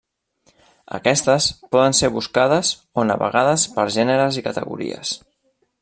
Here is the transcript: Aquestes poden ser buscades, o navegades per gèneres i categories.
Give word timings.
Aquestes 0.99 1.49
poden 1.75 1.97
ser 1.99 2.09
buscades, 2.15 2.71
o 3.01 3.05
navegades 3.13 3.67
per 3.77 3.87
gèneres 3.99 4.41
i 4.43 4.47
categories. 4.49 5.15